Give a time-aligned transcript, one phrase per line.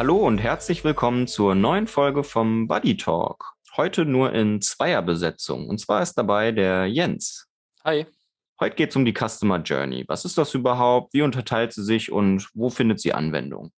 [0.00, 3.52] Hallo und herzlich willkommen zur neuen Folge vom Buddy Talk.
[3.76, 5.68] Heute nur in Zweierbesetzung.
[5.68, 7.50] Und zwar ist dabei der Jens.
[7.84, 8.06] Hi.
[8.58, 10.06] Heute geht es um die Customer Journey.
[10.08, 11.12] Was ist das überhaupt?
[11.12, 13.72] Wie unterteilt sie sich und wo findet sie Anwendung?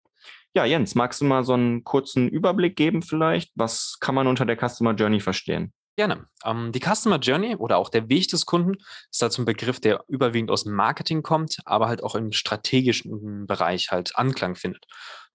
[0.54, 3.50] Ja, Jens, magst du mal so einen kurzen Überblick geben vielleicht?
[3.56, 5.72] Was kann man unter der Customer Journey verstehen?
[5.96, 6.26] Gerne.
[6.44, 8.76] Ähm, die Customer Journey oder auch der Weg des Kunden
[9.10, 13.48] ist so ein Begriff, der überwiegend aus dem Marketing kommt, aber halt auch im strategischen
[13.48, 14.86] Bereich halt Anklang findet.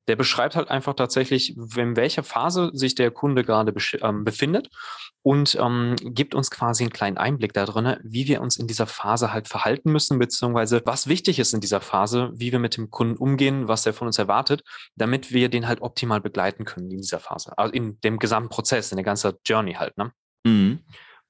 [0.07, 4.69] Der beschreibt halt einfach tatsächlich, in welcher Phase sich der Kunde gerade ähm, befindet
[5.21, 9.33] und ähm, gibt uns quasi einen kleinen Einblick darin, wie wir uns in dieser Phase
[9.33, 13.17] halt verhalten müssen, beziehungsweise was wichtig ist in dieser Phase, wie wir mit dem Kunden
[13.17, 14.63] umgehen, was er von uns erwartet,
[14.95, 18.93] damit wir den halt optimal begleiten können in dieser Phase, also in dem gesamten Prozess,
[18.93, 19.97] in der ganzen Journey halt.
[19.97, 20.13] Ne?
[20.45, 20.79] Mhm.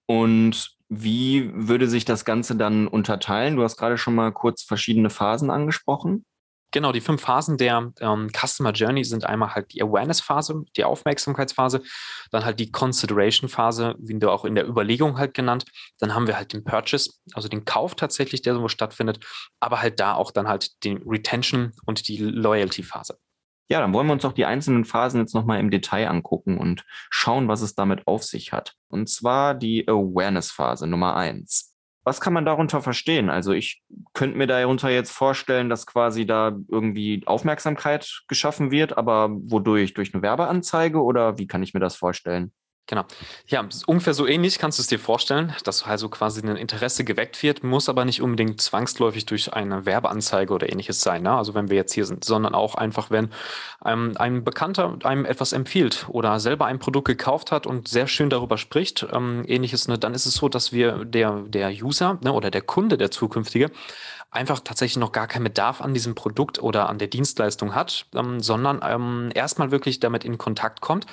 [0.06, 3.56] Und wie würde sich das Ganze dann unterteilen?
[3.56, 6.24] Du hast gerade schon mal kurz verschiedene Phasen angesprochen.
[6.72, 11.82] Genau, die fünf Phasen der ähm, Customer Journey sind einmal halt die Awareness-Phase, die Aufmerksamkeitsphase,
[12.32, 15.64] dann halt die Consideration-Phase, wie du auch in der Überlegung halt genannt.
[16.00, 19.26] Dann haben wir halt den Purchase, also den Kauf tatsächlich, der so stattfindet,
[19.62, 23.18] aber halt da auch dann halt den Retention und die Loyalty-Phase.
[23.70, 26.86] Ja, dann wollen wir uns auch die einzelnen Phasen jetzt nochmal im Detail angucken und
[27.10, 28.76] schauen, was es damit auf sich hat.
[28.90, 31.77] Und zwar die Awareness-Phase Nummer eins.
[32.08, 33.30] Was kann man darunter verstehen?
[33.30, 39.28] Also ich könnte mir darunter jetzt vorstellen, dass quasi da irgendwie Aufmerksamkeit geschaffen wird, aber
[39.30, 39.94] wodurch?
[39.94, 42.54] Durch eine Werbeanzeige oder wie kann ich mir das vorstellen?
[42.88, 43.04] Genau.
[43.48, 47.44] Ja, ungefähr so ähnlich kannst du es dir vorstellen, dass also quasi ein Interesse geweckt
[47.44, 51.24] wird, muss aber nicht unbedingt zwangsläufig durch eine Werbeanzeige oder ähnliches sein.
[51.24, 51.34] Ne?
[51.34, 53.30] Also wenn wir jetzt hier sind, sondern auch einfach, wenn
[53.86, 58.30] ähm, ein Bekannter einem etwas empfiehlt oder selber ein Produkt gekauft hat und sehr schön
[58.30, 62.32] darüber spricht, ähm, ähnliches, ne, dann ist es so, dass wir der, der User ne,
[62.32, 63.70] oder der Kunde, der zukünftige,
[64.32, 68.40] einfach tatsächlich noch gar keinen Bedarf an diesem Produkt oder an der Dienstleistung hat, ähm,
[68.40, 71.06] sondern ähm, erstmal wirklich damit in Kontakt kommt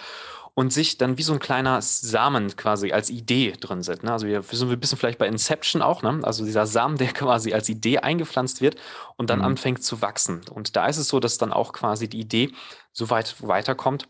[0.54, 4.04] und sich dann wie so ein kleiner Samen quasi als Idee drin sind.
[4.04, 4.12] Ne?
[4.12, 6.20] Also wir sind ein bisschen vielleicht bei Inception auch, ne?
[6.22, 8.76] also dieser Samen, der quasi als Idee eingepflanzt wird
[9.16, 9.46] und dann mhm.
[9.46, 10.42] anfängt zu wachsen.
[10.50, 12.52] Und da ist es so, dass dann auch quasi die Idee
[12.92, 14.08] so weit weiterkommt,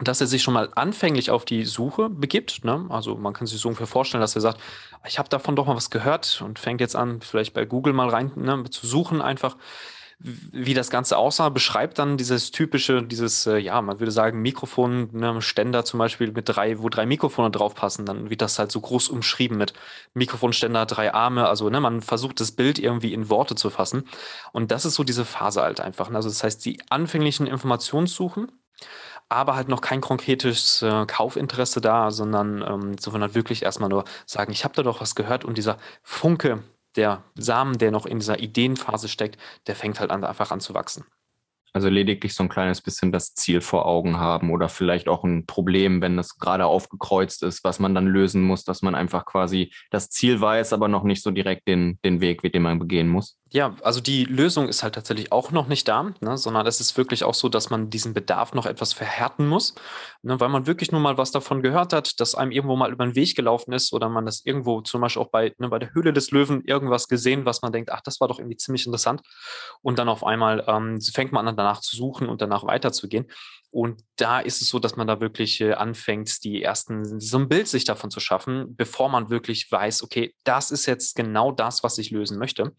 [0.00, 2.64] dass er sich schon mal anfänglich auf die Suche begibt.
[2.64, 2.86] Ne?
[2.88, 4.60] Also man kann sich so ungefähr vorstellen, dass er sagt,
[5.06, 8.08] ich habe davon doch mal was gehört und fängt jetzt an, vielleicht bei Google mal
[8.08, 9.56] rein ne, zu suchen einfach
[10.18, 15.08] wie das Ganze aussah, beschreibt dann dieses typische, dieses, äh, ja, man würde sagen, Mikrofon,
[15.12, 18.80] ne, Ständer zum Beispiel mit drei, wo drei Mikrofone draufpassen, dann wird das halt so
[18.80, 19.74] groß umschrieben mit
[20.14, 24.04] Mikrofonständer, drei Arme, also ne, man versucht das Bild irgendwie in Worte zu fassen.
[24.52, 26.08] Und das ist so diese Phase halt einfach.
[26.10, 26.16] Ne?
[26.16, 28.52] Also das heißt, die anfänglichen Informationssuchen,
[29.28, 34.52] aber halt noch kein konkretes äh, Kaufinteresse da, sondern ähm, sondern wirklich erstmal nur sagen,
[34.52, 36.62] ich habe da doch was gehört und dieser Funke
[36.96, 40.74] der Samen, der noch in dieser Ideenphase steckt, der fängt halt an, einfach an zu
[40.74, 41.04] wachsen.
[41.74, 45.44] Also lediglich so ein kleines bisschen das Ziel vor Augen haben oder vielleicht auch ein
[45.44, 49.72] Problem, wenn das gerade aufgekreuzt ist, was man dann lösen muss, dass man einfach quasi
[49.90, 53.40] das Ziel weiß, aber noch nicht so direkt den, den Weg, den man begehen muss.
[53.56, 56.96] Ja, also die Lösung ist halt tatsächlich auch noch nicht da, ne, sondern es ist
[56.96, 59.76] wirklich auch so, dass man diesen Bedarf noch etwas verhärten muss,
[60.22, 63.06] ne, weil man wirklich nur mal was davon gehört hat, dass einem irgendwo mal über
[63.06, 65.94] den Weg gelaufen ist oder man das irgendwo zum Beispiel auch bei, ne, bei der
[65.94, 69.22] Höhle des Löwen irgendwas gesehen, was man denkt, ach, das war doch irgendwie ziemlich interessant.
[69.82, 73.26] Und dann auf einmal ähm, fängt man an, danach zu suchen und danach weiterzugehen.
[73.74, 77.48] Und da ist es so, dass man da wirklich äh, anfängt, die ersten, so ein
[77.48, 81.82] Bild sich davon zu schaffen, bevor man wirklich weiß, okay, das ist jetzt genau das,
[81.82, 82.72] was ich lösen möchte.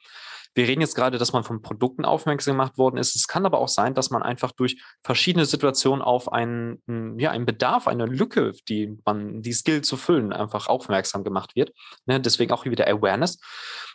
[0.54, 3.14] Wir reden jetzt gerade, dass man von Produkten aufmerksam gemacht worden ist.
[3.14, 7.32] Es kann aber auch sein, dass man einfach durch verschiedene Situationen auf einen, hm, ja,
[7.32, 11.74] einen Bedarf, eine Lücke, die man, die Skill zu füllen, einfach aufmerksam gemacht wird.
[12.06, 13.38] Ne, deswegen auch wieder Awareness,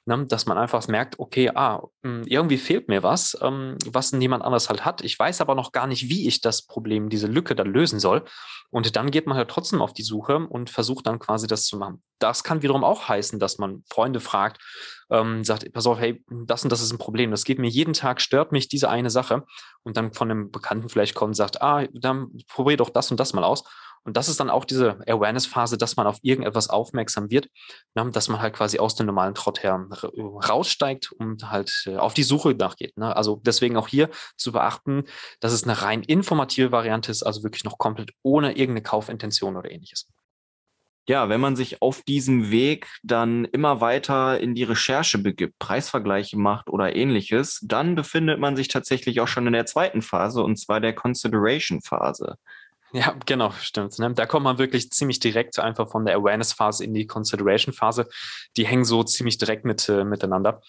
[0.07, 4.45] ne, dass man einfach merkt, okay, ah, hm, irgendwie fehlt mir was, ähm, was niemand
[4.45, 5.03] anderes halt hat.
[5.03, 8.25] Ich weiß aber noch gar nicht, wie ich das Problem, diese Lücke dann lösen soll.
[8.71, 11.77] Und dann geht man halt trotzdem auf die Suche und versucht dann quasi das zu
[11.77, 12.03] machen.
[12.19, 14.61] Das kann wiederum auch heißen, dass man Freunde fragt,
[15.11, 17.95] ähm, sagt, pass auf, hey, das und das ist ein Problem, das geht mir jeden
[17.95, 19.45] Tag, stört mich diese eine Sache
[19.83, 23.19] und dann von einem Bekannten vielleicht kommt und sagt, ah, dann probier doch das und
[23.19, 23.65] das mal aus.
[24.05, 27.49] Und das ist dann auch diese Awareness-Phase, dass man auf irgendetwas aufmerksam wird,
[27.95, 29.87] ne, dass man halt quasi aus dem normalen Trott her
[30.49, 32.97] raussteigt und halt äh, auf die Suche nachgeht.
[32.97, 33.15] Ne?
[33.15, 35.05] Also deswegen auch hier zu beachten,
[35.41, 39.71] dass es eine rein informative Variante ist, also wirklich noch komplett ohne irgendeine Kaufintention oder
[39.71, 40.09] ähnliches
[41.11, 46.39] ja, wenn man sich auf diesem Weg dann immer weiter in die Recherche begibt, Preisvergleiche
[46.39, 50.57] macht oder ähnliches, dann befindet man sich tatsächlich auch schon in der zweiten Phase und
[50.57, 52.37] zwar der Consideration Phase.
[52.93, 53.99] Ja, genau, stimmt.
[54.01, 54.13] Ne?
[54.15, 58.09] Da kommt man wirklich ziemlich direkt einfach von der Awareness-Phase in die Consideration-Phase.
[58.57, 60.61] Die hängen so ziemlich direkt mit, äh, miteinander.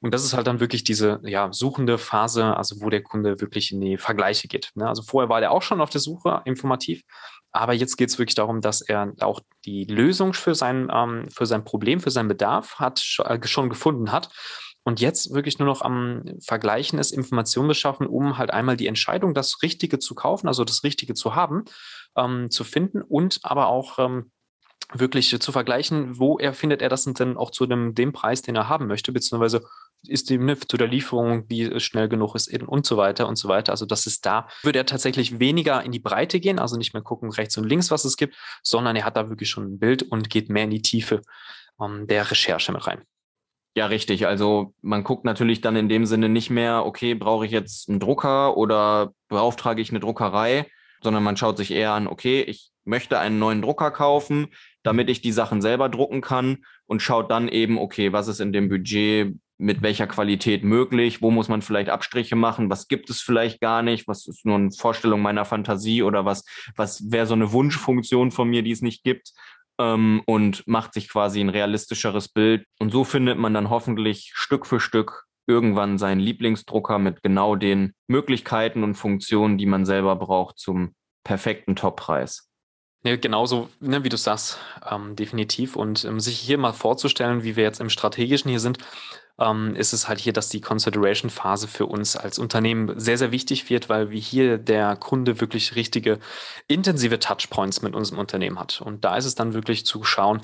[0.00, 3.72] Und das ist halt dann wirklich diese ja, suchende Phase, also wo der Kunde wirklich
[3.72, 4.72] in die Vergleiche geht.
[4.74, 4.86] Ne?
[4.86, 7.02] Also vorher war der auch schon auf der Suche, informativ,
[7.52, 11.46] aber jetzt geht es wirklich darum, dass er auch die Lösung für sein, ähm, für
[11.46, 14.28] sein Problem, für seinen Bedarf hat, äh, schon gefunden hat
[14.84, 19.34] und jetzt wirklich nur noch am Vergleichen ist, Informationen beschaffen, um halt einmal die Entscheidung,
[19.34, 21.64] das Richtige zu kaufen, also das Richtige zu haben,
[22.16, 24.30] ähm, zu finden und aber auch ähm,
[24.92, 28.56] wirklich zu vergleichen, wo er findet er das denn auch zu dem, dem Preis, den
[28.56, 29.62] er haben möchte, beziehungsweise
[30.06, 33.48] ist die ne, zu der Lieferung, die schnell genug ist und so weiter und so
[33.48, 33.72] weiter.
[33.72, 37.02] Also das ist da, würde er tatsächlich weniger in die Breite gehen, also nicht mehr
[37.02, 40.02] gucken rechts und links, was es gibt, sondern er hat da wirklich schon ein Bild
[40.02, 41.20] und geht mehr in die Tiefe
[41.80, 43.04] ähm, der Recherche mit rein.
[43.76, 44.26] Ja, richtig.
[44.26, 48.00] Also man guckt natürlich dann in dem Sinne nicht mehr, okay, brauche ich jetzt einen
[48.00, 50.66] Drucker oder beauftrage ich eine Druckerei,
[51.02, 54.48] sondern man schaut sich eher an, okay, ich möchte einen neuen Drucker kaufen,
[54.82, 58.52] damit ich die Sachen selber drucken kann und schaut dann eben, okay, was ist in
[58.52, 63.20] dem Budget mit welcher Qualität möglich, wo muss man vielleicht Abstriche machen, was gibt es
[63.20, 66.44] vielleicht gar nicht, was ist nur eine Vorstellung meiner Fantasie oder was,
[66.76, 69.32] was wäre so eine Wunschfunktion von mir, die es nicht gibt
[69.80, 72.64] ähm, und macht sich quasi ein realistischeres Bild.
[72.78, 77.94] Und so findet man dann hoffentlich Stück für Stück irgendwann seinen Lieblingsdrucker mit genau den
[78.06, 80.94] Möglichkeiten und Funktionen, die man selber braucht zum
[81.24, 82.49] perfekten Toppreis.
[83.02, 84.58] Ja, genauso, ne, wie du sagst,
[84.90, 85.74] ähm, definitiv.
[85.74, 88.78] Und ähm, sich hier mal vorzustellen, wie wir jetzt im Strategischen hier sind,
[89.38, 93.70] ähm, ist es halt hier, dass die Consideration-Phase für uns als Unternehmen sehr, sehr wichtig
[93.70, 96.18] wird, weil wie hier der Kunde wirklich richtige
[96.68, 98.82] intensive Touchpoints mit unserem Unternehmen hat.
[98.82, 100.42] Und da ist es dann wirklich zu schauen,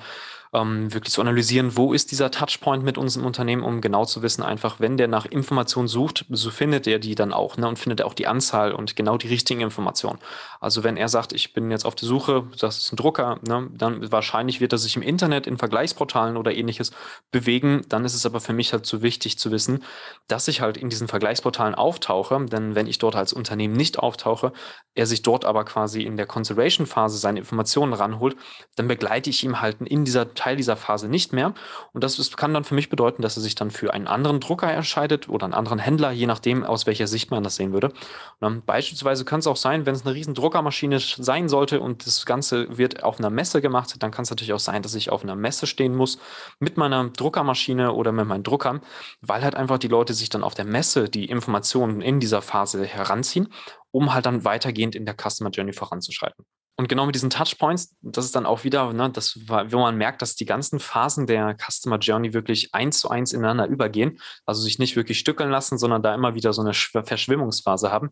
[0.53, 4.43] ähm, wirklich zu analysieren, wo ist dieser Touchpoint mit unserem Unternehmen, um genau zu wissen,
[4.43, 8.03] einfach, wenn der nach Informationen sucht, so findet er die dann auch ne, und findet
[8.03, 10.19] auch die Anzahl und genau die richtigen Informationen.
[10.61, 13.69] Also wenn er sagt, ich bin jetzt auf der Suche, das ist ein Drucker, ne,
[13.73, 16.93] dann wahrscheinlich wird er sich im Internet in Vergleichsportalen oder ähnliches
[17.31, 17.83] bewegen.
[17.89, 19.83] Dann ist es aber für mich halt so wichtig zu wissen,
[20.29, 24.53] dass ich halt in diesen Vergleichsportalen auftauche, denn wenn ich dort als Unternehmen nicht auftauche,
[24.95, 28.37] er sich dort aber quasi in der Consideration-Phase seine Informationen ranholt,
[28.77, 31.55] dann begleite ich ihm halt in dieser Teil dieser Phase nicht mehr.
[31.93, 34.39] Und das ist, kann dann für mich bedeuten, dass er sich dann für einen anderen
[34.39, 37.93] Drucker entscheidet oder einen anderen Händler, je nachdem, aus welcher Sicht man das sehen würde.
[38.41, 42.27] Und beispielsweise kann es auch sein, wenn es eine riesen Druckermaschine sein sollte und das
[42.27, 45.23] Ganze wird auf einer Messe gemacht, dann kann es natürlich auch sein, dass ich auf
[45.23, 46.19] einer Messe stehen muss
[46.61, 48.83] mit meiner Druckermaschine oder mit meinen Druckern,
[49.21, 52.85] weil halt einfach die Leute sich dann auf der Messe die Informationen in dieser Phase
[52.85, 53.49] heranziehen,
[53.91, 56.45] um halt dann weitergehend in der Customer Journey voranzuschreiten.
[56.79, 60.21] Und genau mit diesen Touchpoints, das ist dann auch wieder, ne, das, wo man merkt,
[60.21, 64.79] dass die ganzen Phasen der Customer Journey wirklich eins zu eins ineinander übergehen, also sich
[64.79, 68.11] nicht wirklich stückeln lassen, sondern da immer wieder so eine Verschwimmungsphase haben,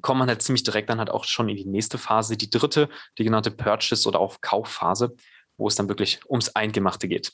[0.00, 2.88] kommt man halt ziemlich direkt dann halt auch schon in die nächste Phase, die dritte,
[3.18, 5.14] die genannte Purchase oder auch Kaufphase,
[5.58, 7.32] wo es dann wirklich ums Eingemachte geht.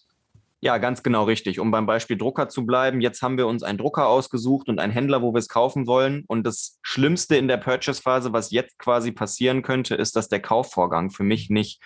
[0.64, 1.58] Ja, ganz genau richtig.
[1.58, 4.92] Um beim Beispiel Drucker zu bleiben, jetzt haben wir uns einen Drucker ausgesucht und einen
[4.92, 6.22] Händler, wo wir es kaufen wollen.
[6.28, 11.10] Und das Schlimmste in der Purchase-Phase, was jetzt quasi passieren könnte, ist, dass der Kaufvorgang
[11.10, 11.82] für mich nicht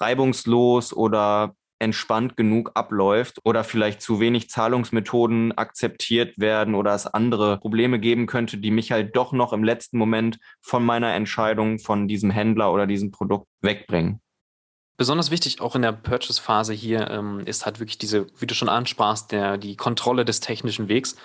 [0.00, 7.58] reibungslos oder entspannt genug abläuft oder vielleicht zu wenig Zahlungsmethoden akzeptiert werden oder es andere
[7.58, 12.08] Probleme geben könnte, die mich halt doch noch im letzten Moment von meiner Entscheidung von
[12.08, 14.22] diesem Händler oder diesem Produkt wegbringen.
[14.96, 18.70] Besonders wichtig auch in der Purchase-Phase hier ähm, ist halt wirklich diese, wie du schon
[18.70, 21.16] ansprachst, der, die Kontrolle des technischen Wegs.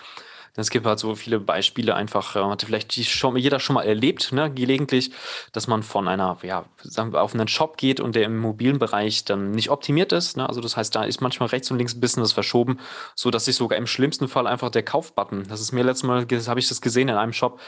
[0.56, 4.32] Es gibt halt so viele Beispiele einfach, äh, hatte vielleicht schon, jeder schon mal erlebt,
[4.32, 5.12] ne, gelegentlich,
[5.54, 8.80] dass man von einer, ja, sagen wir, auf einen Shop geht und der im mobilen
[8.80, 10.38] Bereich dann nicht optimiert ist.
[10.38, 10.48] Ne?
[10.48, 12.80] Also das heißt, da ist manchmal rechts und links ein bisschen was verschoben,
[13.16, 16.26] so dass sich sogar im schlimmsten Fall einfach der Kaufbutton, das ist mir letztes Mal,
[16.48, 17.60] habe ich das gesehen in einem Shop,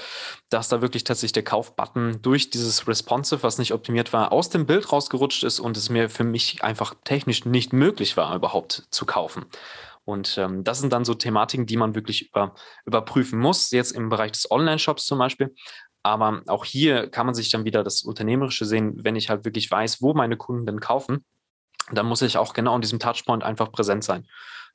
[0.50, 4.66] dass da wirklich tatsächlich der Kaufbutton durch dieses Responsive, was nicht optimiert war, aus dem
[4.66, 9.06] Bild rausgerutscht ist und es mir für mich einfach technisch nicht möglich war, überhaupt zu
[9.06, 9.46] kaufen.
[10.06, 12.56] Und ähm, das sind dann so Thematiken, die man wirklich über,
[12.86, 15.56] überprüfen muss, jetzt im Bereich des Online-Shops zum Beispiel.
[16.04, 19.72] Aber auch hier kann man sich dann wieder das Unternehmerische sehen, wenn ich halt wirklich
[19.72, 21.24] weiß, wo meine Kunden denn kaufen,
[21.92, 24.28] dann muss ich auch genau an diesem Touchpoint einfach präsent sein.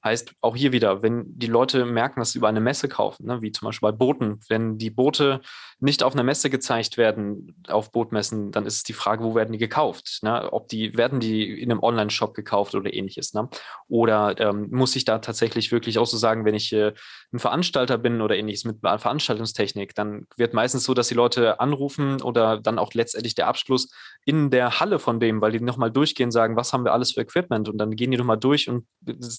[0.04, 3.42] Heißt auch hier wieder, wenn die Leute merken, dass sie über eine Messe kaufen, ne,
[3.42, 5.40] wie zum Beispiel bei Booten, wenn die Boote
[5.80, 9.58] nicht auf einer Messe gezeigt werden, auf Bootmessen, dann ist die Frage, wo werden die
[9.58, 10.20] gekauft?
[10.22, 10.52] Ne?
[10.52, 13.32] Ob die, werden die in einem Online-Shop gekauft oder ähnliches?
[13.32, 13.48] Ne?
[13.86, 16.94] Oder ähm, muss ich da tatsächlich wirklich auch so sagen, wenn ich äh,
[17.32, 22.22] ein Veranstalter bin oder ähnliches mit Veranstaltungstechnik, dann wird meistens so, dass die Leute anrufen
[22.22, 23.88] oder dann auch letztendlich der Abschluss
[24.24, 27.20] in der Halle von dem, weil die nochmal durchgehen, sagen, was haben wir alles für
[27.20, 27.68] Equipment?
[27.68, 28.86] Und dann gehen die nochmal durch und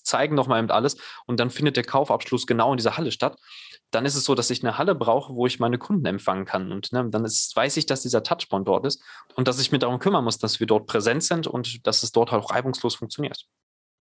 [0.03, 3.37] zeigen noch nochmal eben alles und dann findet der Kaufabschluss genau in dieser Halle statt.
[3.91, 6.71] dann ist es so, dass ich eine Halle brauche, wo ich meine Kunden empfangen kann.
[6.71, 9.01] Und ne, dann ist, weiß ich, dass dieser Touchpoint dort ist
[9.35, 12.11] und dass ich mir darum kümmern muss, dass wir dort präsent sind und dass es
[12.11, 13.45] dort auch reibungslos funktioniert.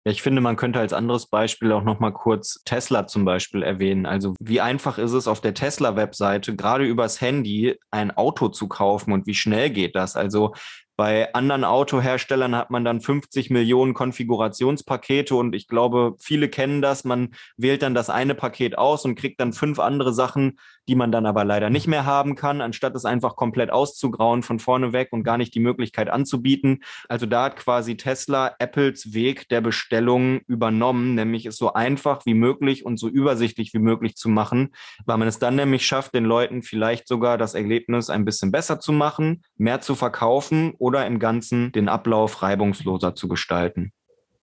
[0.05, 3.63] Ja, ich finde, man könnte als anderes Beispiel auch noch mal kurz Tesla zum Beispiel
[3.63, 4.07] erwähnen.
[4.07, 9.13] Also wie einfach ist es auf der Tesla-Webseite, gerade übers Handy, ein Auto zu kaufen
[9.13, 10.17] und wie schnell geht das?
[10.17, 10.53] Also
[10.97, 17.05] bei anderen Autoherstellern hat man dann 50 Millionen Konfigurationspakete und ich glaube, viele kennen das.
[17.05, 21.13] Man wählt dann das eine Paket aus und kriegt dann fünf andere Sachen, die man
[21.13, 25.09] dann aber leider nicht mehr haben kann, anstatt es einfach komplett auszugrauen von vorne weg
[25.11, 26.83] und gar nicht die Möglichkeit anzubieten.
[27.09, 32.35] Also da hat quasi Tesla Apples Weg der Bestellung übernommen, nämlich es so einfach wie
[32.35, 34.75] möglich und so übersichtlich wie möglich zu machen,
[35.05, 38.81] weil man es dann nämlich schafft, den Leuten vielleicht sogar das Erlebnis ein bisschen besser
[38.81, 43.93] zu machen, mehr zu verkaufen oder im Ganzen den Ablauf reibungsloser zu gestalten.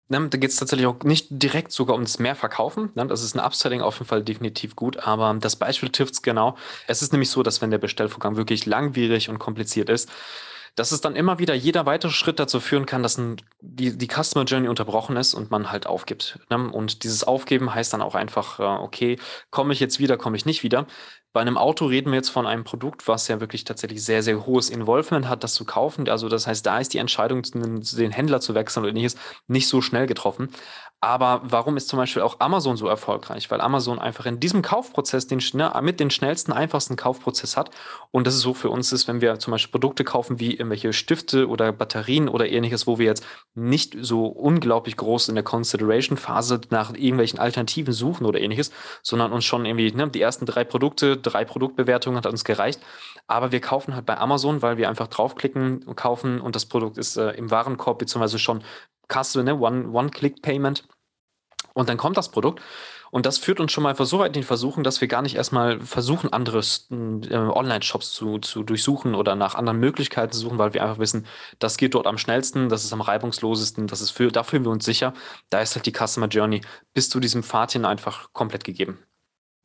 [0.07, 2.89] Da geht es tatsächlich auch nicht direkt sogar ums Mehrverkaufen.
[2.95, 6.57] Das ist ein Upselling auf jeden Fall definitiv gut, aber das Beispiel trifft es genau.
[6.87, 10.09] Es ist nämlich so, dass wenn der Bestellvorgang wirklich langwierig und kompliziert ist,
[10.75, 14.07] dass es dann immer wieder jeder weitere Schritt dazu führen kann, dass ein, die, die
[14.07, 16.39] Customer Journey unterbrochen ist und man halt aufgibt.
[16.49, 16.69] Ne?
[16.71, 19.19] Und dieses Aufgeben heißt dann auch einfach, äh, okay,
[19.49, 20.87] komme ich jetzt wieder, komme ich nicht wieder.
[21.33, 24.45] Bei einem Auto reden wir jetzt von einem Produkt, was ja wirklich tatsächlich sehr, sehr
[24.45, 26.09] hohes Involvement hat, das zu kaufen.
[26.09, 29.15] Also das heißt, da ist die Entscheidung, den Händler zu wechseln oder ähnliches,
[29.47, 30.49] nicht so schnell getroffen.
[31.03, 33.49] Aber warum ist zum Beispiel auch Amazon so erfolgreich?
[33.49, 35.41] Weil Amazon einfach in diesem Kaufprozess den,
[35.81, 37.71] mit den schnellsten, einfachsten Kaufprozess hat.
[38.11, 40.93] Und das ist so für uns ist, wenn wir zum Beispiel Produkte kaufen wie irgendwelche
[40.93, 46.61] Stifte oder Batterien oder ähnliches, wo wir jetzt nicht so unglaublich groß in der Consideration-Phase
[46.69, 48.71] nach irgendwelchen Alternativen suchen oder ähnliches,
[49.01, 52.81] sondern uns schon irgendwie ne, die ersten drei Produkte, drei Produktbewertungen hat uns gereicht.
[53.27, 56.97] Aber wir kaufen halt bei Amazon, weil wir einfach draufklicken und kaufen und das Produkt
[56.97, 58.63] ist äh, im Warenkorb beziehungsweise schon
[59.07, 59.55] Kasse, ne?
[59.57, 60.87] One-Click-Payment.
[61.73, 62.61] und dann kommt das Produkt.
[63.11, 65.35] Und das führt uns schon mal so weit in den Versuchen, dass wir gar nicht
[65.35, 70.73] erstmal versuchen, andere äh, Online-Shops zu, zu durchsuchen oder nach anderen Möglichkeiten zu suchen, weil
[70.73, 71.27] wir einfach wissen,
[71.59, 74.71] das geht dort am schnellsten, das ist am reibungslosesten, das ist für, da fühlen wir
[74.71, 75.13] uns sicher.
[75.49, 76.61] Da ist halt die Customer Journey
[76.93, 78.97] bis zu diesem Pfad hin einfach komplett gegeben.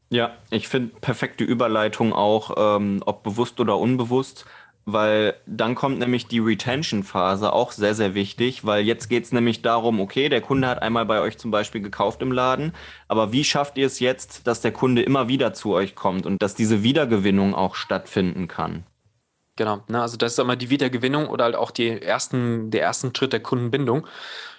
[0.09, 4.47] Ja, ich finde perfekte Überleitung auch, ähm, ob bewusst oder unbewusst
[4.87, 9.61] weil dann kommt nämlich die Retention-Phase auch sehr, sehr wichtig, weil jetzt geht es nämlich
[9.61, 12.73] darum, okay, der Kunde hat einmal bei euch zum Beispiel gekauft im Laden,
[13.09, 16.41] aber wie schafft ihr es jetzt, dass der Kunde immer wieder zu euch kommt und
[16.41, 18.85] dass diese Wiedergewinnung auch stattfinden kann?
[19.57, 23.15] Genau, ne, also das ist einmal die Wiedergewinnung oder halt auch die ersten, der ersten
[23.15, 24.07] Schritt der Kundenbindung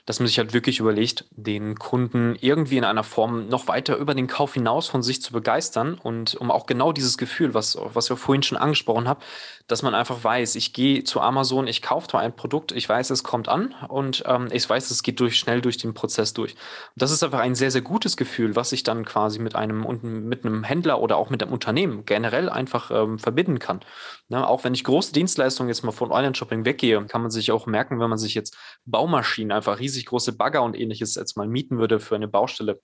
[0.08, 4.16] dass man sich halt wirklich überlegt, den Kunden irgendwie in einer Form noch weiter über
[4.16, 8.10] den Kauf hinaus von sich zu begeistern und um auch genau dieses Gefühl, was, was
[8.10, 9.20] wir vorhin schon angesprochen haben,
[9.68, 13.10] dass man einfach weiß, ich gehe zu Amazon, ich kaufe da ein Produkt, ich weiß,
[13.10, 16.54] es kommt an und ähm, ich weiß, es geht durch, schnell durch den Prozess durch.
[16.54, 19.86] Und das ist einfach ein sehr, sehr gutes Gefühl, was ich dann quasi mit einem,
[20.02, 23.82] mit einem Händler oder auch mit einem Unternehmen generell einfach ähm, verbinden kann.
[24.30, 27.66] Ne, auch wenn ich große Dienstleistungen jetzt mal von Online-Shopping weggehe, kann man sich auch
[27.66, 31.48] merken, wenn man sich jetzt Baumaschinen einfach riesig riesig große Bagger und ähnliches jetzt mal
[31.48, 32.82] mieten würde für eine Baustelle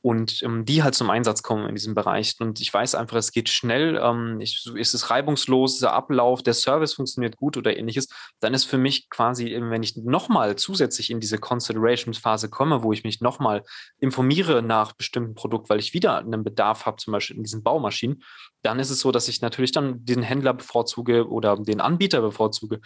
[0.00, 2.34] und ähm, die halt zum Einsatz kommen in diesem Bereich.
[2.38, 6.54] Und ich weiß einfach, es geht schnell, ähm, ich, ist es reibungslos, der Ablauf, der
[6.54, 8.08] Service funktioniert gut oder ähnliches,
[8.40, 13.02] dann ist für mich quasi, wenn ich nochmal zusätzlich in diese Consideration-Phase komme, wo ich
[13.02, 13.64] mich nochmal
[13.98, 18.22] informiere nach bestimmten Produkt, weil ich wieder einen Bedarf habe, zum Beispiel in diesen Baumaschinen,
[18.62, 22.80] dann ist es so, dass ich natürlich dann den Händler bevorzuge oder den Anbieter bevorzuge,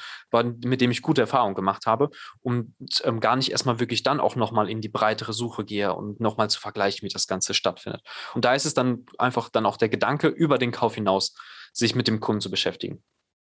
[0.64, 4.36] mit dem ich gute Erfahrungen gemacht habe und ähm, gar nicht erstmal wirklich dann auch
[4.36, 8.02] nochmal in die breitere Suche gehe und nochmal zu vergleichen, wie das Ganze stattfindet.
[8.34, 11.34] Und da ist es dann einfach dann auch der Gedanke, über den Kauf hinaus
[11.72, 13.02] sich mit dem Kunden zu beschäftigen.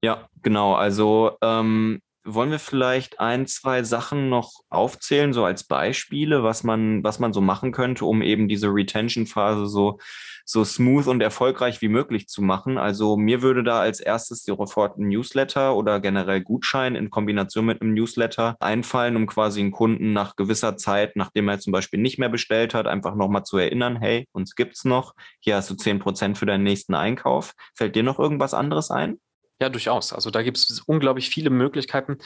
[0.02, 0.74] Ja, genau.
[0.74, 2.00] Also ähm,
[2.34, 7.32] wollen wir vielleicht ein, zwei Sachen noch aufzählen, so als Beispiele, was man, was man
[7.32, 9.98] so machen könnte, um eben diese Retention-Phase so,
[10.44, 12.78] so smooth und erfolgreich wie möglich zu machen?
[12.78, 17.82] Also mir würde da als erstes sofort ein Newsletter oder generell Gutschein in Kombination mit
[17.82, 22.18] einem Newsletter einfallen, um quasi einen Kunden nach gewisser Zeit, nachdem er zum Beispiel nicht
[22.18, 25.98] mehr bestellt hat, einfach nochmal zu erinnern, hey, uns gibt's noch, hier hast du zehn
[25.98, 27.52] Prozent für deinen nächsten Einkauf.
[27.74, 29.18] Fällt dir noch irgendwas anderes ein?
[29.60, 30.12] Ja, durchaus.
[30.12, 32.18] Also da gibt es unglaublich viele Möglichkeiten.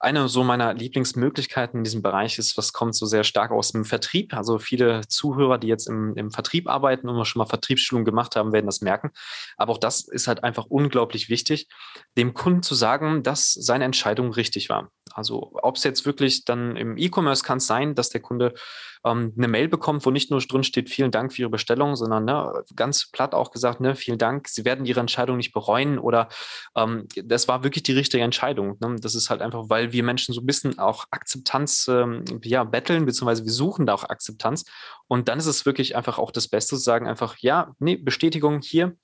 [0.00, 3.84] Eine so meiner Lieblingsmöglichkeiten in diesem Bereich ist, was kommt so sehr stark aus dem
[3.84, 4.32] Vertrieb.
[4.32, 8.52] Also viele Zuhörer, die jetzt im, im Vertrieb arbeiten und schon mal Vertriebsschulung gemacht haben,
[8.52, 9.10] werden das merken.
[9.56, 11.68] Aber auch das ist halt einfach unglaublich wichtig,
[12.16, 14.90] dem Kunden zu sagen, dass seine Entscheidung richtig war.
[15.18, 18.54] Also ob es jetzt wirklich dann im E-Commerce kann es sein, dass der Kunde
[19.04, 22.24] ähm, eine Mail bekommt, wo nicht nur drin steht, vielen Dank für Ihre Bestellung, sondern
[22.24, 26.28] ne, ganz platt auch gesagt, ne, vielen Dank, Sie werden Ihre Entscheidung nicht bereuen oder
[26.76, 28.76] ähm, das war wirklich die richtige Entscheidung.
[28.80, 28.96] Ne?
[29.00, 33.04] Das ist halt einfach, weil wir Menschen so ein bisschen auch Akzeptanz ähm, ja, betteln,
[33.04, 34.64] beziehungsweise wir suchen da auch Akzeptanz.
[35.08, 38.60] Und dann ist es wirklich einfach auch das Beste zu sagen, einfach, ja, nee, Bestätigung
[38.60, 38.94] hier,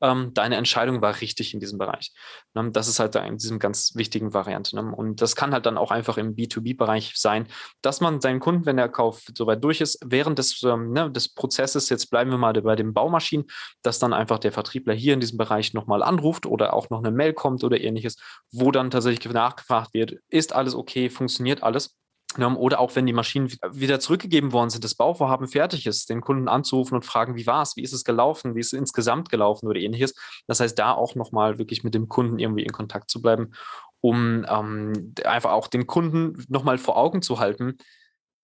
[0.00, 2.12] ähm, deine Entscheidung war richtig in diesem Bereich.
[2.54, 2.70] Ne?
[2.72, 4.76] Das ist halt da in diesem ganz wichtigen Variante.
[4.76, 4.94] Ne?
[4.94, 7.46] Und das kann halt dann auch einfach im B2B-Bereich sein,
[7.82, 11.34] dass man seinen Kunden, wenn der Kauf soweit durch ist, während des, ähm, ne, des
[11.34, 13.46] Prozesses, jetzt bleiben wir mal bei den Baumaschinen,
[13.82, 17.10] dass dann einfach der Vertriebler hier in diesem Bereich nochmal anruft oder auch noch eine
[17.10, 18.16] Mail kommt oder ähnliches,
[18.52, 21.96] wo dann tatsächlich nachgefragt wird, ist alles okay, funktioniert alles?
[22.38, 26.48] Oder auch wenn die Maschinen wieder zurückgegeben worden sind, das Bauvorhaben fertig ist, den Kunden
[26.48, 29.68] anzurufen und fragen, wie war es, wie ist es gelaufen, wie ist es insgesamt gelaufen
[29.68, 30.14] oder ähnliches.
[30.46, 33.52] Das heißt, da auch nochmal wirklich mit dem Kunden irgendwie in Kontakt zu bleiben,
[34.00, 37.78] um ähm, einfach auch den Kunden nochmal vor Augen zu halten,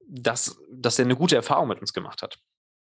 [0.06, 2.38] dass, dass er eine gute Erfahrung mit uns gemacht hat.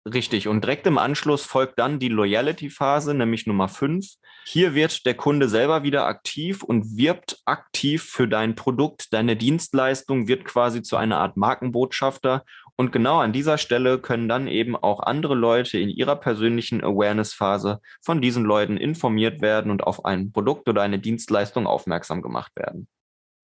[0.04, 0.49] Richtig.
[0.49, 4.04] Und direkt im Anschluss folgt dann die Loyalty-Phase, nämlich Nummer 5.
[4.44, 9.12] Hier wird der Kunde selber wieder aktiv und wirbt aktiv für dein Produkt.
[9.12, 12.44] Deine Dienstleistung wird quasi zu einer Art Markenbotschafter.
[12.75, 17.78] Und genau an dieser Stelle können dann eben auch andere Leute in ihrer persönlichen Awareness-Phase
[18.00, 22.88] von diesen Leuten informiert werden und auf ein Produkt oder eine Dienstleistung aufmerksam gemacht werden.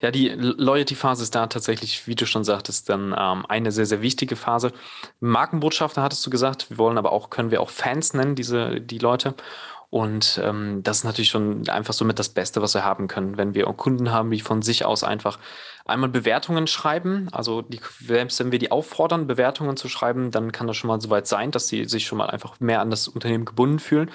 [0.01, 4.01] Ja, die Loyalty-Phase ist da tatsächlich, wie du schon sagtest, dann ähm, eine sehr, sehr
[4.01, 4.73] wichtige Phase.
[5.19, 8.99] Markenbotschafter hattest du gesagt, wir wollen aber auch, können wir auch Fans nennen, diese, die
[8.99, 9.35] Leute.
[9.91, 13.39] Und ähm, das ist natürlich schon einfach so mit das Beste, was wir haben können,
[13.39, 15.39] wenn wir Kunden haben, die von sich aus einfach
[15.87, 17.29] einmal Bewertungen schreiben.
[17.33, 21.01] Also die, selbst wenn wir die auffordern, Bewertungen zu schreiben, dann kann das schon mal
[21.01, 24.11] so weit sein, dass sie sich schon mal einfach mehr an das Unternehmen gebunden fühlen.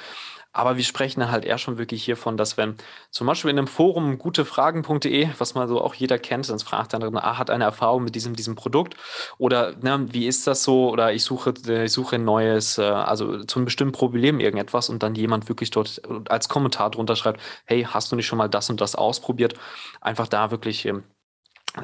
[0.54, 2.76] Aber wir sprechen halt eher schon wirklich hiervon, dass wenn
[3.10, 7.18] zum Beispiel in einem Forum gutefragen.de, was man so auch jeder kennt, dann fragt dann,
[7.18, 8.96] ah, hat eine Erfahrung mit diesem, diesem Produkt
[9.40, 13.44] oder ne, wie ist das so oder ich suche, ich suche ein neues, äh, also
[13.44, 17.88] zu einem bestimmten Problem irgendetwas und dann jemand wirklich dort als Kommentar drunter schreibt, hey,
[17.90, 19.56] hast du nicht schon mal das und das ausprobiert?
[20.02, 21.04] Einfach da wirklich ähm,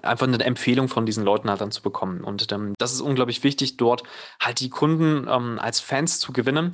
[0.03, 2.23] einfach eine Empfehlung von diesen Leuten halt dann zu bekommen.
[2.23, 4.03] Und ähm, das ist unglaublich wichtig, dort
[4.39, 6.71] halt die Kunden ähm, als Fans zu gewinnen,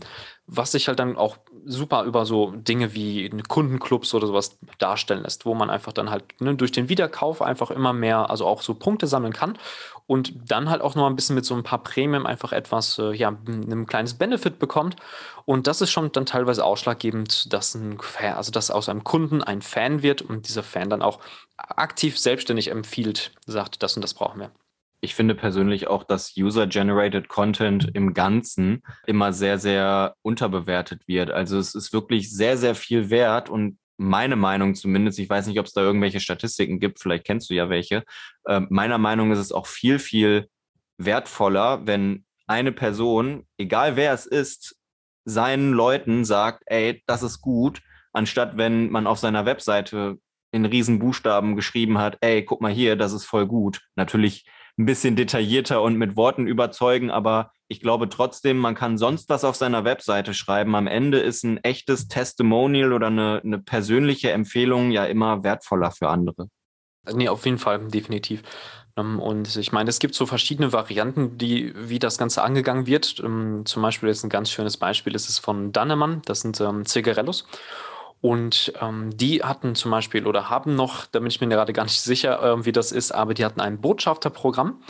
[0.48, 5.46] was sich halt dann auch super über so Dinge wie Kundenclubs oder sowas darstellen lässt,
[5.46, 8.74] wo man einfach dann halt ne, durch den Wiederkauf einfach immer mehr, also auch so
[8.74, 9.58] Punkte sammeln kann
[10.08, 13.14] und dann halt auch noch ein bisschen mit so ein paar Prämien einfach etwas, äh,
[13.14, 14.96] ja, ein kleines Benefit bekommt.
[15.46, 19.44] Und das ist schon dann teilweise ausschlaggebend, dass ein Fan, also dass aus einem Kunden
[19.44, 21.20] ein Fan wird und dieser Fan dann auch
[21.58, 24.52] aktiv selbstständig empfiehlt, sagt, das und das brauchen wir.
[25.06, 31.30] Ich finde persönlich auch, dass User-Generated Content im Ganzen immer sehr, sehr unterbewertet wird.
[31.30, 35.60] Also es ist wirklich sehr, sehr viel wert und meine Meinung zumindest, ich weiß nicht,
[35.60, 38.04] ob es da irgendwelche Statistiken gibt, vielleicht kennst du ja welche.
[38.46, 40.50] Äh, meiner Meinung ist es auch viel, viel
[40.98, 44.76] wertvoller, wenn eine Person, egal wer es ist,
[45.24, 50.18] seinen Leuten sagt, ey, das ist gut, anstatt wenn man auf seiner Webseite
[50.52, 53.82] in Riesenbuchstaben geschrieben hat, ey, guck mal hier, das ist voll gut.
[53.96, 54.46] Natürlich
[54.78, 59.44] ein bisschen detaillierter und mit Worten überzeugen, aber ich glaube trotzdem, man kann sonst was
[59.44, 60.76] auf seiner Webseite schreiben.
[60.76, 66.10] Am Ende ist ein echtes Testimonial oder eine, eine persönliche Empfehlung ja immer wertvoller für
[66.10, 66.48] andere.
[67.14, 68.44] Nee, auf jeden Fall, definitiv.
[68.98, 73.22] Ähm, und ich meine, es gibt so verschiedene Varianten, die, wie das Ganze angegangen wird.
[73.24, 76.86] Ähm, zum Beispiel jetzt ein ganz schönes Beispiel ist es von Dannemann, das sind ähm,
[76.86, 77.46] Zigarellos.
[78.26, 81.84] Und ähm, die hatten zum Beispiel oder haben noch, da bin ich mir gerade gar
[81.84, 84.82] nicht sicher, äh, wie das ist, aber die hatten ein Botschafterprogramm.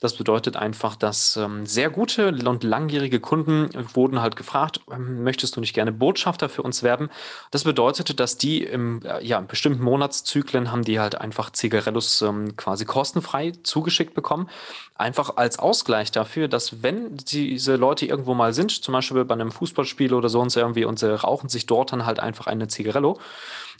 [0.00, 5.56] Das bedeutet einfach, dass ähm, sehr gute und langjährige Kunden wurden halt gefragt, ähm, möchtest
[5.56, 7.10] du nicht gerne Botschafter für uns werben?
[7.50, 12.56] Das bedeutete, dass die im äh, ja, bestimmten Monatszyklen haben die halt einfach Zigarellos ähm,
[12.56, 14.48] quasi kostenfrei zugeschickt bekommen.
[14.94, 19.52] Einfach als Ausgleich dafür, dass wenn diese Leute irgendwo mal sind, zum Beispiel bei einem
[19.52, 23.18] Fußballspiel oder sonst irgendwie und sie rauchen sich dort dann halt einfach eine Zigarello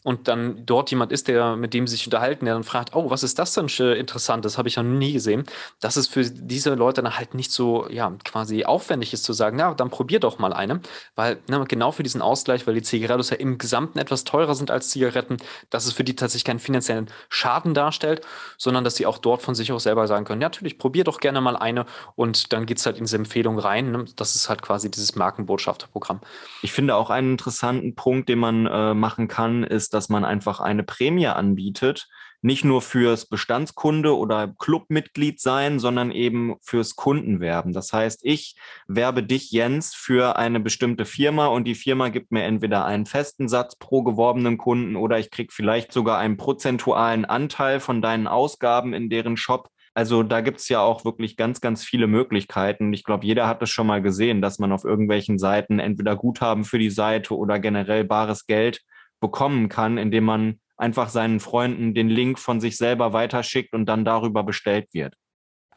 [0.02, 3.10] und dann dort jemand ist, der mit dem sie sich unterhalten, der dann fragt, oh,
[3.10, 4.44] was ist das denn interessant?
[4.44, 5.44] Das habe ich ja nie gesehen.
[5.80, 9.56] Das ist für diese Leute dann halt nicht so, ja, quasi aufwendig ist zu sagen,
[9.56, 10.80] na, dann probier doch mal eine,
[11.14, 14.70] weil ne, genau für diesen Ausgleich, weil die Zigarettos ja im Gesamten etwas teurer sind
[14.70, 15.36] als Zigaretten,
[15.70, 18.22] dass es für die tatsächlich keinen finanziellen Schaden darstellt,
[18.56, 21.20] sondern dass sie auch dort von sich aus selber sagen können, ja, natürlich, probier doch
[21.20, 21.86] gerne mal eine
[22.16, 23.92] und dann geht es halt in diese Empfehlung rein.
[23.92, 24.04] Ne?
[24.16, 26.20] Das ist halt quasi dieses Markenbotschafterprogramm.
[26.62, 30.60] Ich finde auch einen interessanten Punkt, den man äh, machen kann, ist, dass man einfach
[30.60, 32.08] eine Prämie anbietet,
[32.42, 37.72] nicht nur fürs Bestandskunde oder Clubmitglied sein, sondern eben fürs Kundenwerben.
[37.72, 38.56] Das heißt, ich
[38.88, 43.48] werbe dich, Jens, für eine bestimmte Firma und die Firma gibt mir entweder einen festen
[43.48, 48.94] Satz pro geworbenen Kunden oder ich kriege vielleicht sogar einen prozentualen Anteil von deinen Ausgaben
[48.94, 49.68] in deren Shop.
[49.92, 52.92] Also da gibt's ja auch wirklich ganz, ganz viele Möglichkeiten.
[52.92, 56.64] Ich glaube, jeder hat es schon mal gesehen, dass man auf irgendwelchen Seiten entweder Guthaben
[56.64, 58.80] für die Seite oder generell bares Geld
[59.20, 64.04] bekommen kann, indem man einfach seinen Freunden den Link von sich selber weiterschickt und dann
[64.04, 65.14] darüber bestellt wird.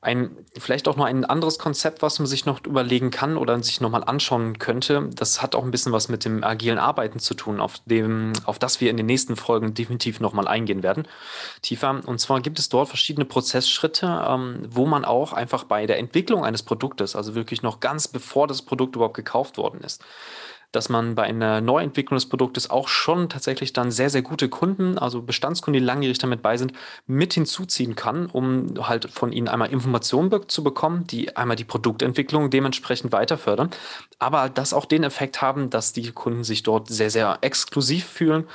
[0.04, 3.80] Ein, vielleicht auch noch ein anderes Konzept, was man sich noch überlegen kann oder sich
[3.80, 5.10] nochmal anschauen könnte.
[5.16, 8.60] Das hat auch ein bisschen was mit dem agilen Arbeiten zu tun, auf dem, auf
[8.60, 11.08] das wir in den nächsten Folgen definitiv nochmal eingehen werden.
[11.62, 12.02] Tiefer.
[12.06, 16.44] Und zwar gibt es dort verschiedene Prozessschritte, ähm, wo man auch einfach bei der Entwicklung
[16.44, 20.04] eines Produktes, also wirklich noch ganz bevor das Produkt überhaupt gekauft worden ist,
[20.74, 24.98] dass man bei einer Neuentwicklung des Produktes auch schon tatsächlich dann sehr, sehr gute Kunden,
[24.98, 26.74] also Bestandskunden, die langjährig damit bei sind,
[27.06, 32.50] mit hinzuziehen kann, um halt von ihnen einmal Informationen zu bekommen, die einmal die Produktentwicklung
[32.50, 33.70] dementsprechend weiter fördern,
[34.18, 38.46] aber das auch den Effekt haben, dass die Kunden sich dort sehr, sehr exklusiv fühlen,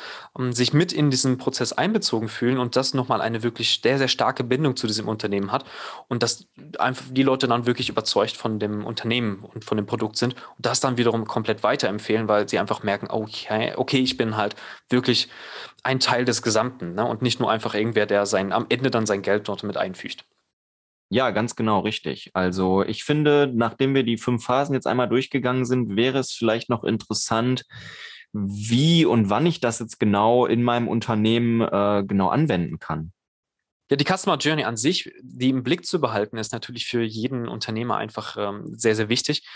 [0.50, 4.42] sich mit in diesen Prozess einbezogen fühlen und das nochmal eine wirklich sehr, sehr starke
[4.42, 5.64] Bindung zu diesem Unternehmen hat
[6.08, 6.46] und dass
[6.78, 10.66] einfach die Leute dann wirklich überzeugt von dem Unternehmen und von dem Produkt sind und
[10.66, 14.56] das dann wiederum komplett weiterempfehlen empfehlen, weil sie einfach merken, okay, okay, ich bin halt
[14.88, 15.28] wirklich
[15.82, 17.04] ein Teil des Gesamten ne?
[17.04, 20.24] und nicht nur einfach irgendwer, der sein, am Ende dann sein Geld dort mit einfügt.
[21.10, 22.30] Ja, ganz genau richtig.
[22.34, 26.68] Also ich finde, nachdem wir die fünf Phasen jetzt einmal durchgegangen sind, wäre es vielleicht
[26.68, 27.64] noch interessant,
[28.32, 33.12] wie und wann ich das jetzt genau in meinem Unternehmen äh, genau anwenden kann.
[33.90, 37.48] Ja, die Customer Journey an sich, die im Blick zu behalten, ist natürlich für jeden
[37.48, 39.46] Unternehmer einfach ähm, sehr, sehr wichtig.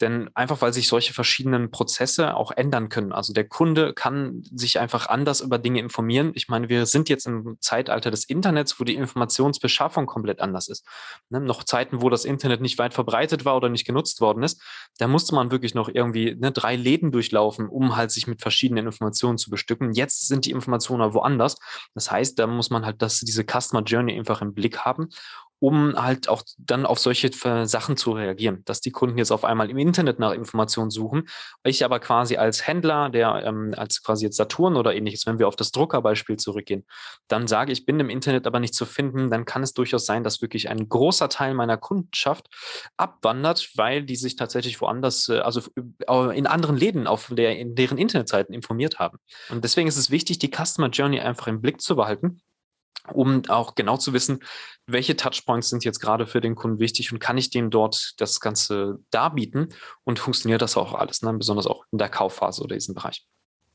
[0.00, 3.12] Denn einfach, weil sich solche verschiedenen Prozesse auch ändern können.
[3.12, 6.32] Also der Kunde kann sich einfach anders über Dinge informieren.
[6.34, 10.84] Ich meine, wir sind jetzt im Zeitalter des Internets, wo die Informationsbeschaffung komplett anders ist.
[11.30, 11.40] Ne?
[11.40, 14.60] Noch Zeiten, wo das Internet nicht weit verbreitet war oder nicht genutzt worden ist,
[14.98, 18.86] da musste man wirklich noch irgendwie ne, drei Läden durchlaufen, um halt sich mit verschiedenen
[18.86, 19.92] Informationen zu bestücken.
[19.92, 21.56] Jetzt sind die Informationen woanders.
[21.94, 25.08] Das heißt, da muss man halt dass diese Customer Journey einfach im Blick haben,
[25.58, 27.30] um halt auch dann auf solche
[27.66, 31.28] Sachen zu reagieren, dass die Kunden jetzt auf einmal im Internet nach Informationen suchen.
[31.64, 35.48] Ich aber quasi als Händler, der ähm, als quasi jetzt Saturn oder ähnliches, wenn wir
[35.48, 36.84] auf das Druckerbeispiel zurückgehen,
[37.28, 40.24] dann sage ich, bin im Internet aber nicht zu finden, dann kann es durchaus sein,
[40.24, 42.48] dass wirklich ein großer Teil meiner Kundenschaft
[42.96, 45.62] abwandert, weil die sich tatsächlich woanders, äh, also
[46.06, 49.18] äh, in anderen Läden auf der, in deren Internetseiten informiert haben.
[49.48, 52.40] Und deswegen ist es wichtig, die Customer Journey einfach im Blick zu behalten
[53.12, 54.40] um auch genau zu wissen,
[54.86, 58.40] welche Touchpoints sind jetzt gerade für den Kunden wichtig und kann ich dem dort das
[58.40, 59.68] Ganze darbieten
[60.04, 61.32] und funktioniert das auch alles, ne?
[61.32, 63.26] besonders auch in der Kaufphase oder diesem Bereich.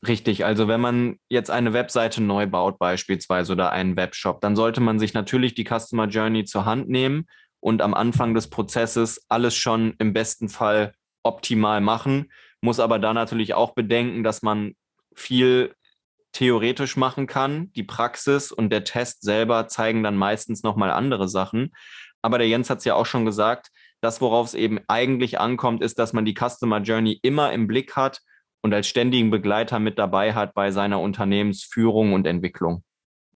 [0.06, 4.80] Richtig, also wenn man jetzt eine Webseite neu baut beispielsweise oder einen Webshop, dann sollte
[4.80, 7.26] man sich natürlich die Customer Journey zur Hand nehmen
[7.60, 13.14] und am Anfang des Prozesses alles schon im besten Fall optimal machen, muss aber da
[13.14, 14.74] natürlich auch bedenken, dass man
[15.14, 15.74] viel
[16.32, 17.72] theoretisch machen kann.
[17.72, 21.72] Die Praxis und der Test selber zeigen dann meistens nochmal andere Sachen.
[22.22, 23.68] Aber der Jens hat es ja auch schon gesagt,
[24.00, 27.96] das, worauf es eben eigentlich ankommt, ist, dass man die Customer Journey immer im Blick
[27.96, 28.20] hat
[28.62, 32.82] und als ständigen Begleiter mit dabei hat bei seiner Unternehmensführung und Entwicklung.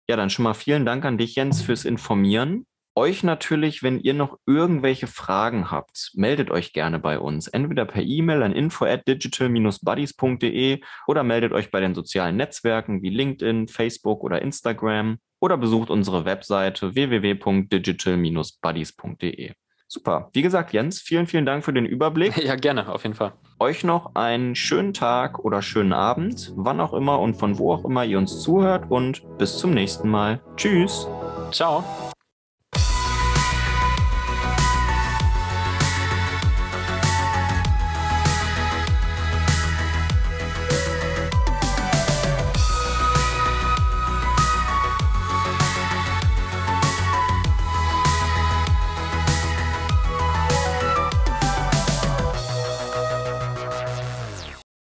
[0.07, 4.13] Ja, dann schon mal vielen Dank an dich, Jens, fürs Informieren euch natürlich, wenn ihr
[4.13, 7.47] noch irgendwelche Fragen habt, meldet euch gerne bei uns.
[7.47, 13.09] Entweder per E-Mail an info at digital-buddies.de oder meldet euch bei den sozialen Netzwerken wie
[13.09, 19.53] LinkedIn, Facebook oder Instagram oder besucht unsere Webseite www.digital-buddies.de.
[19.87, 20.29] Super.
[20.33, 22.35] Wie gesagt, Jens, vielen, vielen Dank für den Überblick.
[22.45, 23.33] Ja, gerne, auf jeden Fall.
[23.59, 27.85] Euch noch einen schönen Tag oder schönen Abend, wann auch immer und von wo auch
[27.85, 30.41] immer ihr uns zuhört und bis zum nächsten Mal.
[30.57, 31.07] Tschüss.
[31.51, 31.83] Ciao.